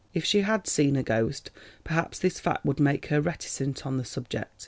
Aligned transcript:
If 0.15 0.25
she 0.25 0.41
had 0.41 0.65
seen 0.65 0.95
a 0.95 1.03
ghost, 1.03 1.51
perhaps 1.83 2.17
this 2.17 2.39
fact 2.39 2.65
would 2.65 2.79
make 2.79 3.05
her 3.09 3.21
reticent 3.21 3.85
on 3.85 3.97
the 3.97 4.03
subject. 4.03 4.49